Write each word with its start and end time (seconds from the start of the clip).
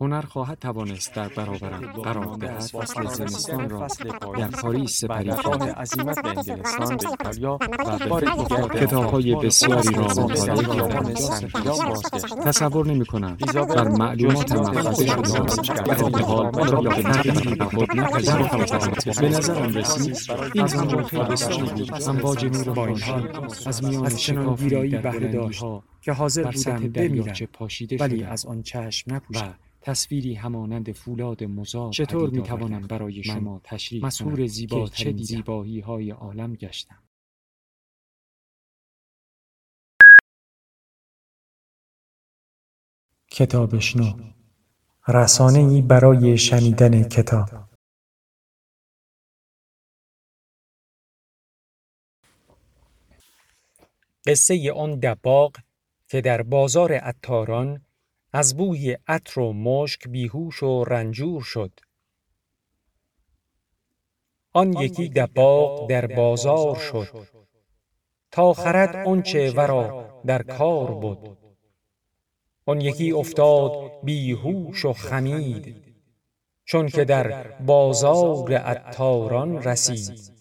هنر 0.00 0.20
خواهد 0.20 0.58
توانست 0.58 1.14
در 1.14 1.28
برابرم 1.28 1.92
قرار 1.92 2.36
دهد. 2.36 2.60
فصل 2.60 3.06
زمستان 3.06 3.70
را 3.70 3.86
در 4.38 4.48
پاریس 4.48 5.00
سپری 5.00 5.30
کنم 5.30 5.62
عزیمت 5.62 6.22
به 6.22 6.28
انگلستان 6.28 6.96
به 6.96 7.08
ایتالیا 7.10 7.54
و 7.54 7.98
به 7.98 8.06
بار 8.06 8.24
کتاب‌های 8.68 9.34
آپارتمان 9.34 9.46
بسیاری 9.46 9.94
را 9.94 10.02
مطالعه 10.04 10.76
کردم. 10.76 11.14
تصور 12.44 12.86
نمی 12.86 13.06
کنم. 13.06 13.36
بر 13.54 13.88
مغلطه 13.88 14.56
خود 14.56 15.06
شده. 15.06 15.82
در 15.82 15.94
حال 15.94 16.46
آن 16.46 16.72
را 16.72 16.80
به 16.80 17.02
تغییری 17.02 17.54
به 17.54 17.64
خود 17.64 17.96
نپذیرفتم 17.96 19.20
به 19.20 19.28
نظرم 19.28 19.74
رسید 19.74 20.16
این 20.54 20.66
زمان 20.66 21.04
خیلی 21.04 21.24
بسیاری 21.24 21.62
بود. 21.62 22.02
امواج 22.08 22.44
نور 22.44 22.90
از 23.66 23.84
میان 23.84 24.06
از 24.06 24.20
چنان 24.20 24.44
شکافی 24.44 24.64
ویرایی 24.64 24.90
در 24.90 25.00
بهره 25.00 25.32
داشت 25.32 25.60
بلندی‌ها 25.60 25.82
که 26.00 26.12
حاضر 26.12 26.50
بودم 26.50 26.88
بمیرم. 26.88 27.34
ولی 28.00 28.24
از 28.24 28.46
آن 28.46 28.62
چشم 28.62 29.14
نپوشم 29.14 29.54
تصویری 29.86 30.34
همانند 30.34 30.92
فولاد 30.92 31.44
مزار 31.44 31.92
چطور 31.92 32.30
می‌توانم 32.30 32.74
آوردم 32.74 32.86
برای 32.86 33.22
شما 33.22 33.60
تشریح 33.64 34.46
زیباترین 34.46 35.16
که 35.16 35.22
چه؟ 35.22 35.24
زیبایی 35.24 35.80
های 35.80 36.10
عالم 36.10 36.54
گشتم. 36.54 37.02
کتابشنو 43.30 44.32
رسانه 45.08 45.58
ای 45.58 45.82
برای 45.82 46.38
شنیدن 46.38 47.02
کتاب. 47.02 47.48
قصه 54.26 54.72
آن 54.72 55.00
دباغ 55.00 55.56
که 56.08 56.20
در 56.20 56.42
بازار 56.42 56.92
عطاران 56.92 57.85
از 58.32 58.56
بوی 58.56 58.96
عطر 59.08 59.40
و 59.40 59.52
مشک 59.52 60.08
بیهوش 60.08 60.62
و 60.62 60.84
رنجور 60.84 61.42
شد. 61.42 61.80
آن 64.52 64.72
یکی 64.72 65.08
دباغ 65.08 65.88
در 65.88 66.06
بازار 66.06 66.76
شد. 66.76 67.26
تا 68.30 68.52
خرد 68.52 69.08
آنچه 69.08 69.50
ورا 69.50 70.22
در 70.26 70.42
کار 70.42 70.94
بود. 70.94 71.38
آن 72.66 72.80
یکی 72.80 73.12
افتاد 73.12 73.72
بیهوش 74.02 74.84
و 74.84 74.92
خمید. 74.92 75.84
چون 76.64 76.88
که 76.88 77.04
در 77.04 77.42
بازار 77.60 78.54
عطاران 78.54 79.62
رسید. 79.62 80.32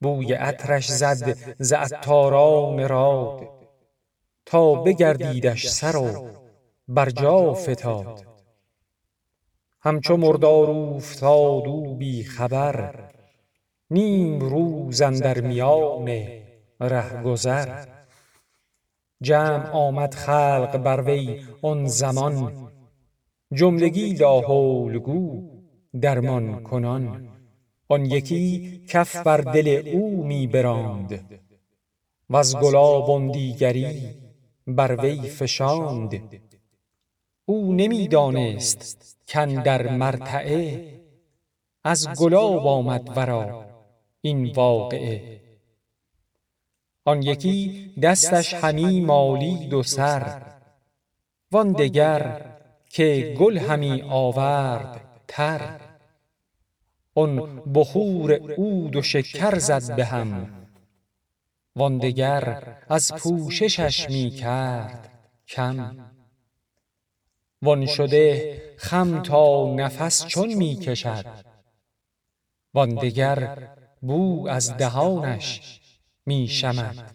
بوی 0.00 0.32
عطرش 0.32 0.90
زد 0.92 1.54
ز 1.58 1.72
عطاران 1.72 2.88
راد. 2.88 3.48
تا 4.46 4.74
بگردیدش 4.74 5.68
سر 5.68 5.96
و 5.96 6.41
بر 6.94 7.10
جا 7.10 7.54
فتاد 7.54 8.26
همچو 9.80 10.16
مردار 10.16 10.70
اوفتاد 10.70 11.66
او 11.66 11.94
بی 11.96 12.24
خبر 12.24 13.04
نیم 13.90 14.40
روز 14.40 15.02
اندر 15.02 15.40
میان 15.40 16.10
رهگذر. 16.80 17.84
جمع 19.22 19.70
آمد 19.70 20.14
خلق 20.14 20.76
بر 20.76 21.00
وی 21.00 21.40
آن 21.62 21.86
زمان. 21.86 22.68
جملگی 23.54 24.14
لاحول 24.14 24.98
گو 24.98 25.48
درمان 26.00 26.62
کنان. 26.62 27.28
آن 27.88 28.04
یکی 28.06 28.84
کف 28.88 29.16
بر 29.16 29.40
دل 29.40 29.88
او 29.92 30.24
می 30.26 30.46
براند. 30.46 31.40
وز 32.30 32.56
گلاب 32.56 33.10
آن 33.10 33.30
دیگری 33.30 34.14
بر 34.66 34.96
وی 35.02 35.20
فشاند. 35.20 36.51
او 37.52 37.72
نمی 37.72 38.08
دانست 38.08 39.18
کاندر 39.32 39.96
مرتعه. 39.96 40.92
از 41.84 42.08
گلاب 42.18 42.66
آمد 42.66 43.16
ورا. 43.16 43.64
این 44.20 44.52
واقعه. 44.52 45.40
آن 47.04 47.22
یکی 47.22 47.90
دستش 48.02 48.54
همی 48.54 49.00
مالید 49.00 49.72
و 49.74 49.82
سر. 49.82 50.42
وان 51.52 51.72
دگر 51.72 52.56
که 52.90 53.36
گل 53.38 53.58
همی 53.58 54.02
آورد 54.02 55.00
تر. 55.28 55.80
آن 57.14 57.62
بخور 57.74 58.32
عود 58.34 58.96
و 58.96 59.02
شکر 59.02 59.58
زد 59.58 59.96
به 59.96 60.04
هم. 60.04 60.48
وان 61.76 61.98
دگر 61.98 62.76
از 62.88 63.12
پوششش 63.14 64.10
می 64.10 64.30
کرد 64.30 65.08
کم. 65.48 66.11
وان 67.62 67.86
شده 67.86 68.62
خم 68.76 69.22
تا 69.22 69.74
نفس 69.74 70.26
چون 70.26 70.54
می 70.54 70.76
کشد 70.76 71.26
وان 72.74 72.94
دگر 72.94 73.68
بو 74.00 74.48
از 74.48 74.76
دهانش 74.76 75.80
می 76.26 76.48
شمد 76.48 77.14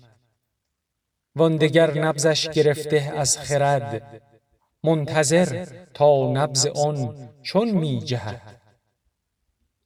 وان 1.35 1.57
دگر 1.57 1.99
نبضش 1.99 2.49
گرفته 2.49 3.13
از 3.15 3.37
خرد. 3.37 4.21
منتظر 4.83 5.65
تا 5.93 6.31
نبض 6.31 6.65
آن 6.65 7.29
چون 7.41 7.71
می 7.71 8.01
جهد 8.01 8.61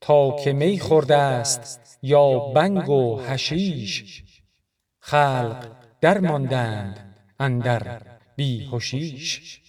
تا 0.01 0.35
که 0.35 0.53
می 0.53 0.79
خورده 0.79 1.17
است 1.17 1.99
یا 2.03 2.39
بنگ 2.39 2.89
و 2.89 3.21
حشیش. 3.21 4.23
خلق 4.99 5.71
درماندند 6.01 7.15
اندر 7.39 8.01
بیهشیش 8.35 9.60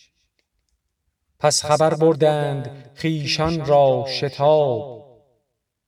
پس 1.43 1.65
خبر 1.65 1.95
بردند 1.95 2.91
خویشان 3.01 3.67
را 3.67 4.05
شتاب. 4.09 5.03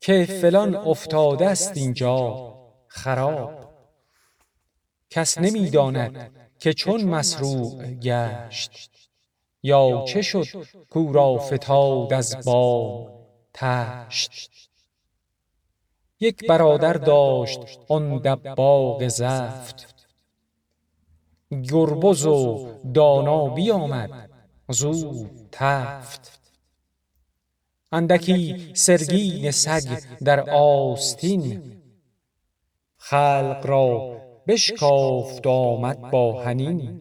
که 0.00 0.24
فلان 0.24 0.76
افتاده 0.76 1.46
است 1.46 1.76
اینجا 1.76 2.54
خراب. 2.88 3.74
کس 5.10 5.38
نمی 5.38 5.70
داند 5.70 6.30
که 6.58 6.72
چون 6.72 7.04
مسروع 7.04 7.86
گشت. 7.86 8.70
یا 9.62 10.04
چه 10.08 10.22
شد 10.22 10.46
کاو 10.90 11.12
را 11.12 11.38
فتاد 11.38 12.12
از 12.12 12.44
بام؟ 12.44 13.08
طشت 13.52 14.70
یک 16.20 16.46
برادر 16.48 16.92
داشت 16.92 17.60
آن 17.88 18.18
دباغ 18.18 19.08
زفت. 19.08 19.94
گربز 21.50 22.26
و 22.26 22.68
دانا 22.94 23.48
بیامد. 23.48 24.30
زو 24.68 25.26
تفت. 25.56 26.40
اندکی 27.92 28.70
سرگین 28.74 29.50
سگ 29.50 30.02
در 30.24 30.50
آستین. 30.50 31.76
خلق 32.96 33.62
را 33.64 34.20
بشکافت 34.46 35.46
آمد 35.46 36.00
با 36.00 36.42
حنین. 36.42 37.00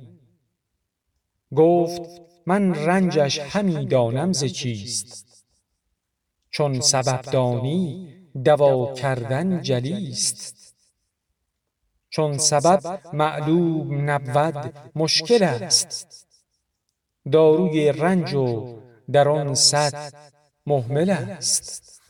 گفت 1.55 2.01
من 2.45 2.75
رنجش 2.75 3.39
همی 3.39 3.85
دانم 3.85 4.33
ز 4.33 4.43
چیست. 4.43 5.45
چون 6.49 6.81
سبب 6.81 7.21
دانی 7.21 8.13
دوا 8.45 8.93
کردن 8.93 9.61
جلیست. 9.61 10.75
چون 12.09 12.37
سبب 12.37 12.99
معلوم 13.13 14.09
نبود 14.09 14.73
مشکل 14.95 15.43
است. 15.43 16.22
داروی 17.31 17.91
رنج 17.91 18.33
و 18.33 18.79
در 19.11 19.29
آن 19.29 19.55
صد 19.55 20.13
مهمل 20.65 21.09
است. 21.09 22.01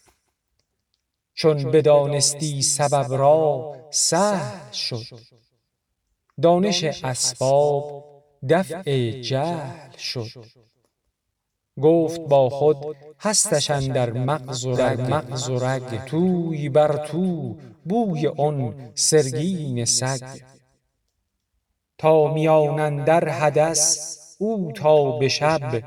چون 1.34 1.72
بدانستی 1.72 2.62
سبب 2.62 3.14
را 3.14 3.76
سهل 3.92 4.72
شد. 4.72 5.20
دانش 6.42 6.84
اسباب 6.84 8.06
دفع 8.50 9.12
جهل 9.22 9.98
شد. 9.98 10.46
گفت 11.82 12.22
با 12.22 12.50
خود 12.50 12.96
هستش 13.20 13.72
اندر 13.72 14.12
مغز 14.12 14.66
و 14.66 14.76
رگ, 14.76 15.02
مغز 15.02 15.50
و 15.50 15.60
رگ 15.60 16.06
توی 16.06 16.70
بر 16.70 17.06
تو 17.06 17.56
بوی 17.86 18.28
آن 18.28 18.92
سرگین 18.96 19.86
سگ. 19.86 20.42
تا 21.98 22.34
میان 22.34 22.80
اندر 22.80 23.30
حدث 23.30 24.23
او 24.44 24.72
تا 24.72 25.18
به 25.18 25.28
شب 25.28 25.84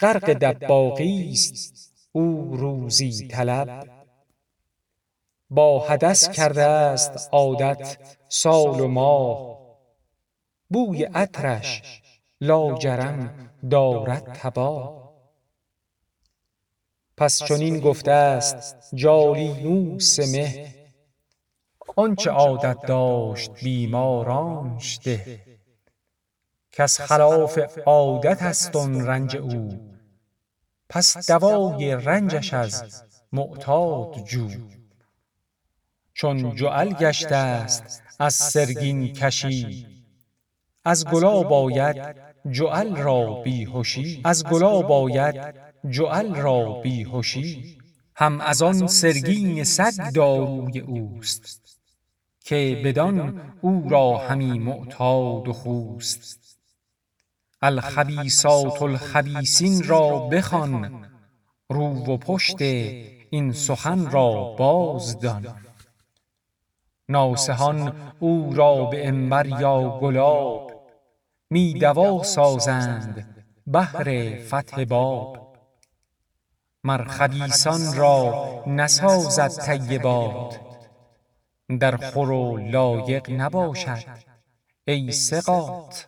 غرق 0.00 0.32
دباغی 0.32 1.30
است. 1.32 1.92
او 2.12 2.56
روزی 2.56 3.28
طلب. 3.28 3.88
با 5.50 5.80
حدث 5.88 6.28
کرده 6.28 6.62
است 6.62 7.28
عادت 7.32 7.98
سال 8.28 8.80
و 8.80 8.88
ماه. 8.88 9.60
بوی 10.70 11.04
عطرش 11.04 12.02
لاجرم 12.40 13.50
دارد 13.70 14.38
تباه. 14.42 15.12
پس 17.16 17.42
چنین 17.42 17.80
گفته 17.80 18.12
است 18.12 18.94
جالینوس 18.94 20.20
مه. 20.20 20.74
آنچه 21.96 22.30
عادت 22.30 22.86
داشت 22.86 23.50
بیمارانش 23.50 24.98
ده. 25.04 25.49
کز 26.72 26.98
خلاف 26.98 27.58
عادت 27.86 28.42
است 28.42 28.76
آن 28.76 29.06
رنج 29.06 29.36
او. 29.36 29.80
پس 30.88 31.30
دوای 31.30 31.94
رنجش 31.94 32.54
از 32.54 33.02
معتاد 33.32 34.24
جو. 34.24 34.48
چون 36.14 36.56
جعل 36.56 36.92
گشته 36.92 37.36
است 37.36 38.02
از 38.18 38.34
سرگین 38.34 39.12
کشی. 39.12 39.86
از 40.84 41.04
گلاب 41.04 41.52
آید 41.52 42.16
جعل 42.50 42.96
را 42.96 43.42
بیهشی. 43.44 44.20
از 44.24 44.44
گلاب 44.44 44.92
آید 44.92 45.54
جعل 45.90 46.34
را 46.34 46.72
بیهشی. 46.72 47.78
هم 48.16 48.40
از 48.40 48.62
آن 48.62 48.86
سرگین 48.86 49.64
سگ 49.64 50.12
داروی 50.14 50.80
اوست 50.80 51.60
که 52.40 52.82
بدان 52.84 53.40
او 53.60 53.86
را 53.90 54.18
همی 54.18 54.58
معتاد 54.58 55.48
و 55.48 55.52
خوست 55.52 56.39
الخبیثات 57.62 58.82
الخبیثین 58.82 59.84
را 59.84 60.18
بخوان 60.18 61.06
رو 61.70 61.86
و 61.86 62.16
پشت 62.16 62.62
این 63.30 63.52
سخن 63.52 64.10
را 64.10 64.54
بازدان 64.58 65.56
ناصحان 67.08 68.12
او 68.20 68.52
را 68.54 68.84
به 68.84 69.08
عنبر 69.08 69.46
یا 69.46 69.98
گلاب 69.98 70.70
می 71.50 71.74
دوا 71.74 72.22
سازند 72.22 73.44
بهر 73.66 74.38
فتح 74.46 74.84
باب. 74.84 75.56
مر 76.84 77.04
خبیثان 77.04 77.94
را 77.96 78.64
نسازد 78.66 79.48
طیبات 79.66 80.60
در 81.80 81.96
خور 81.96 82.30
و 82.30 82.56
لایق 82.56 83.30
نباشد 83.30 84.04
ای 84.84 85.12
ثقات. 85.12 86.06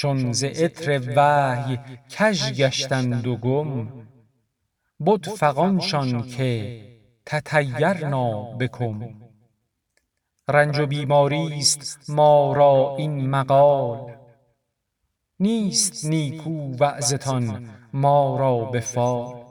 چون 0.00 0.32
ز 0.32 0.44
عطر 0.44 1.00
وحی 1.16 1.78
کژ 2.10 2.52
گشتند 2.52 3.26
و 3.26 3.36
گم 3.36 3.88
بد 5.06 5.28
فغانشان 5.28 6.22
که 6.22 6.80
تطیرنا 7.26 8.42
بکم. 8.42 9.14
رنج 10.48 10.78
و 10.78 10.86
بیماریست 10.86 12.10
ما 12.10 12.52
را 12.52 12.94
این 12.98 13.30
مقال. 13.30 14.16
نیست 15.40 16.04
نیکو 16.04 16.76
وعظتان 16.80 17.68
ما 17.92 18.36
را 18.36 18.64
به 18.64 18.80
فال 18.80 19.44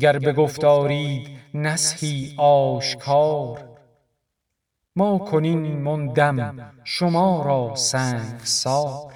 گر 0.00 0.18
بگفتارید 0.18 1.38
نصحی 1.54 2.34
آشکار 2.38 3.65
ما 4.96 5.18
کنیم 5.18 5.82
مندم 5.82 6.72
شما 6.84 7.42
را 7.42 7.74
سنگسار 7.74 9.12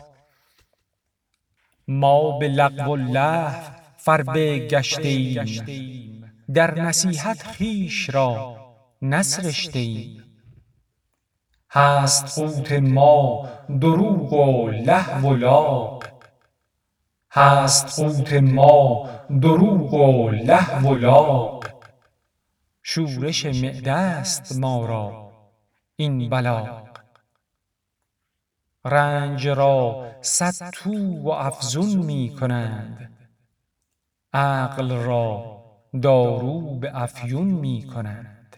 ما 1.89 2.39
به 2.39 2.49
لغو 2.49 2.97
و 3.15 3.51
فربه 3.97 4.59
گشته 4.59 5.09
ایم 5.09 6.33
در 6.55 6.81
نصیحت 6.81 7.43
خویش 7.43 8.11
را 8.15 8.57
نسرشته 9.03 9.79
ایم 9.79 10.25
هست 11.71 12.39
قوت 12.39 12.73
ما 12.73 13.49
دروغ 13.81 14.33
و 14.33 14.71
لهو 14.71 15.29
و 15.29 15.35
لاغ. 15.35 16.05
هست 17.33 18.01
قوت 18.01 18.33
ما 18.33 19.09
دروغ 19.43 19.95
و 19.95 20.31
لهو 20.31 20.89
و 20.89 20.95
لاغ. 20.95 21.67
شورش 22.83 23.47
معده 23.47 23.93
است 23.93 24.59
ما 24.59 24.87
را. 24.87 25.30
این 26.01 26.29
بلاغ 26.29 26.89
رنج 28.85 29.49
را 29.49 30.13
صد 30.21 30.71
تو 30.71 31.23
و 31.23 31.29
افزون 31.29 31.97
می 31.97 32.37
کنند. 32.41 33.19
عقل 34.33 34.93
را 34.93 35.63
دارو 36.03 36.79
به 36.79 37.03
افیون 37.03 37.47
می 37.47 37.87
کنند. 37.95 38.57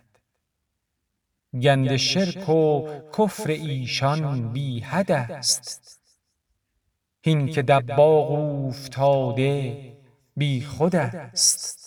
گند 1.63 1.97
شرک 1.97 2.49
و 2.49 2.89
کفر 3.19 3.51
ایشان 3.51 4.53
بی 4.53 4.81
حد 4.81 5.13
است. 5.13 6.01
هین 7.23 7.47
که 7.47 7.63
دباغ 7.63 8.31
اوفتاده 8.31 9.93
بیخود 10.37 10.97
است. 10.97 11.82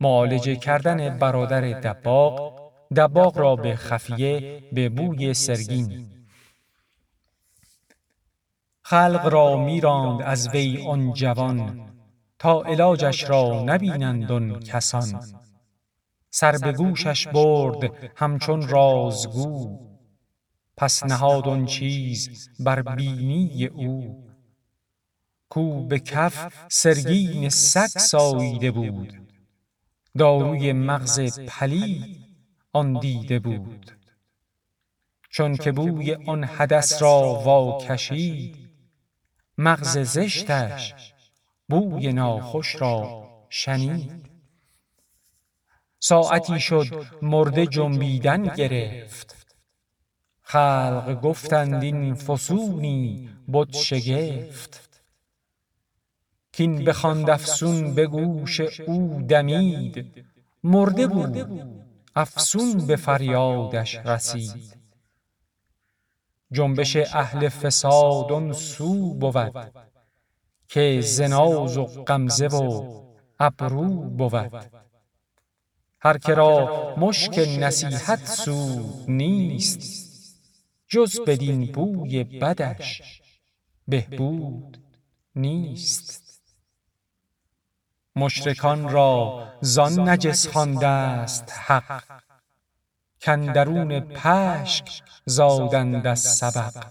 معالجه 0.00 0.56
کردن 0.56 1.18
برادر 1.18 1.60
دباغ 1.60 2.66
دباغ 2.96 3.38
را 3.38 3.56
به 3.56 3.76
خفیه 3.76 4.62
به 4.72 4.88
بوی 4.88 5.34
سرگین 5.34 6.10
خلق 8.82 9.26
را 9.32 9.56
میراند 9.56 10.22
از 10.22 10.48
وی 10.48 10.86
آن 10.86 11.12
جوان 11.12 11.90
تا 12.38 12.62
علاجش 12.62 13.30
را 13.30 13.62
نبینند 13.66 14.32
آن 14.32 14.60
کسان. 14.60 15.22
سر 16.30 16.58
به 16.58 16.72
گوشش 16.72 17.28
برد 17.28 17.90
همچون 18.16 18.68
رازگو 18.68 19.78
پس 20.76 21.04
نهاد 21.04 21.48
آن 21.48 21.66
چیز 21.66 22.50
بر 22.60 22.82
بینی 22.82 23.66
او. 23.66 24.22
کو 25.48 25.86
به 25.86 25.98
کف 25.98 26.66
سرگین 26.68 27.48
سگ 27.48 27.86
ساییده 27.86 28.70
بود. 28.70 29.25
داروی 30.18 30.72
مغز 30.72 31.40
پلید 31.40 32.26
آن 32.72 32.98
دیده 33.00 33.38
بود. 33.38 33.90
چون 35.30 35.56
که 35.56 35.72
بوی 35.72 36.14
آن 36.14 36.44
حدث 36.44 37.02
را 37.02 37.42
واکشید 37.44 38.70
مغز 39.58 39.98
زشتش 39.98 40.94
بوی 41.68 42.12
ناخوش 42.12 42.76
را 42.82 43.28
شنید. 43.48 44.30
ساعتی 45.98 46.60
شد 46.60 47.06
مرده 47.22 47.66
جنبیدن 47.66 48.42
گرفت. 48.42 49.46
خلق 50.42 51.20
گفتند 51.22 51.82
این 51.82 52.14
فسونی 52.14 53.30
بد 53.52 53.72
شگفت. 53.72 54.85
کین 56.56 56.84
بخواند 56.84 57.30
افسون 57.30 57.94
به 57.94 58.06
گوش 58.06 58.60
او 58.80 59.22
دمید. 59.28 60.24
مرده 60.64 61.06
بود. 61.06 61.36
افسون 62.16 62.86
به 62.86 62.96
فریادش 62.96 63.96
رسید. 63.96 64.76
جنبش 66.52 66.96
اهل 66.96 67.48
فساد 67.48 68.32
آن 68.32 68.52
سو 68.52 69.14
بود. 69.14 69.72
که 70.68 71.00
ز 71.02 71.20
ناز 71.20 71.76
و 71.76 71.84
غمزه 71.84 72.46
و 72.46 73.02
ابرو 73.40 73.86
بود. 74.18 74.52
هر 76.00 76.18
که 76.18 76.34
را 76.34 76.94
مشک 76.98 77.38
نصیحت 77.60 78.26
سود 78.26 79.10
نیست. 79.10 79.80
جز 80.88 81.20
بدین 81.20 81.72
بوی 81.72 82.24
بدش 82.24 83.22
بهبود 83.88 84.78
نیست. 85.36 86.25
مشرکان 88.16 88.88
را 88.88 89.48
زان 89.60 90.08
نجس 90.08 90.48
خوانده 90.48 90.86
است 90.86 91.52
حق. 91.52 92.02
کاندرون 93.24 94.00
پشک 94.00 95.02
زادند 95.24 96.06
از 96.06 96.20
سبق 96.20 96.86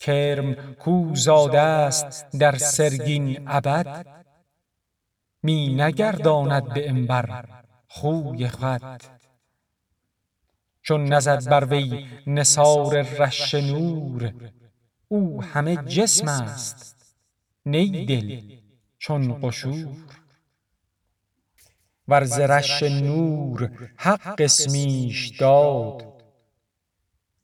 کرم 0.00 0.74
کو 0.74 1.14
زاده 1.14 1.60
است 1.60 2.36
در 2.38 2.56
سرگین 2.56 3.44
ابد؟ 3.46 4.06
می 5.42 5.74
نگرداند 5.74 6.74
به 6.74 6.88
عنبر 6.88 7.44
خوی 7.88 8.48
خود. 8.48 9.02
چون 10.82 11.04
نزد 11.04 11.50
بر 11.50 11.64
وی 11.64 12.06
نثار 12.26 13.02
رش 13.02 13.54
نور 13.54 14.34
او 15.08 15.42
همه 15.42 15.76
جسم 15.76 16.28
است. 16.28 16.96
نی 17.66 18.06
دل. 18.06 18.61
چون 19.04 19.40
قشور 19.42 19.96
ور 22.08 22.24
ز 22.24 22.38
رش 22.40 22.82
نور 22.82 23.70
حق 23.96 24.40
اسمیش 24.40 25.28
داد. 25.40 26.22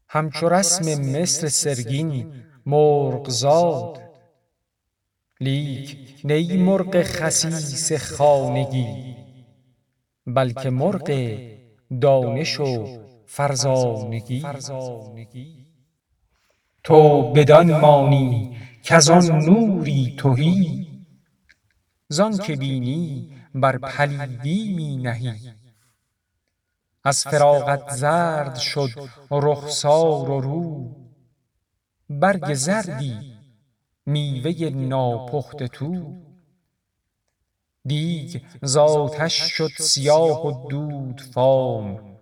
همچو 0.08 0.48
رسم 0.48 1.00
مصر 1.00 1.48
سرگین 1.48 2.44
مرغ 2.66 3.28
زاد. 3.28 4.00
لیک 5.40 6.20
نی 6.24 6.56
مرغ 6.56 7.02
خسیس 7.02 7.92
خانگی 7.92 9.16
بلکه 10.26 10.70
مرغ 10.70 11.38
دانش 12.00 12.60
و 12.60 12.98
فرزانگی. 13.26 14.46
تو 16.84 17.32
بدان 17.32 17.80
مانی 17.80 18.56
کز 18.84 19.10
آن 19.10 19.26
نوری 19.44 20.16
تهی 22.10 22.16
زانک 22.16 22.50
بینی 22.50 23.32
بر 23.54 23.78
پلیدی 23.78 24.74
می 24.74 24.96
نهی. 24.96 25.52
از 27.04 27.24
فراقت 27.24 27.94
زرد 27.94 28.54
شد 28.56 28.90
رخسار 29.30 30.30
و 30.30 30.40
رو. 30.40 30.94
برگ 32.10 32.54
زردی 32.54 33.38
میوه 34.06 34.70
ناپخته 34.70 35.68
تو. 35.68 36.14
دیگ 37.84 38.42
ز 38.62 38.76
آتش 38.76 39.32
شد 39.32 39.70
سیاه 39.78 40.46
و 40.46 40.68
دود 40.68 41.20
فام. 41.20 42.18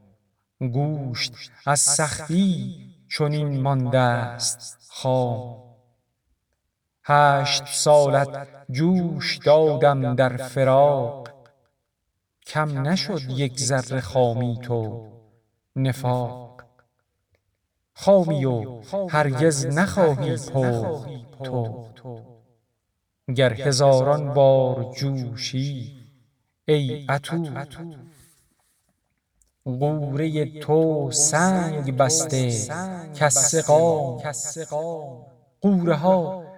گوشت 0.61 1.33
از 1.67 1.81
سختی 1.81 2.77
چنین 3.09 3.61
ماندست 3.61 4.79
خام. 4.89 5.66
هشت 7.09 7.67
سالت 7.67 8.49
جوش 8.71 9.39
دادم 9.39 10.15
در 10.15 10.37
فراق. 10.37 11.29
کم 12.47 12.89
نشد 12.89 13.21
یک 13.29 13.61
ذره 13.61 14.01
خامیت 14.01 14.71
و 14.71 15.07
نفاق. 15.77 16.63
خامی 17.95 18.45
و 18.45 18.81
هرگز 19.11 19.67
نخواهی 19.67 20.37
پخت 20.37 21.09
تو. 21.45 21.87
گر 23.37 23.53
هزاران 23.53 24.35
بار 24.35 24.93
جوشی 24.97 25.97
ای 26.69 27.07
عتو 27.09 27.47
غوره 29.65 30.61
تو 30.61 31.11
سنگ 31.11 31.97
بسته 31.97 32.51
کز 33.15 33.33
سقام 33.39 34.23
غوره 35.63 35.95
ها 35.95 36.46